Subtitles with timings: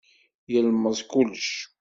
[0.51, 1.51] Yelmeẓ kullec.